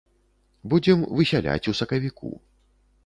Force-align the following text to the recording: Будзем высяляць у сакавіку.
Будзем 0.71 1.03
высяляць 1.19 1.69
у 1.73 1.77
сакавіку. 1.81 2.31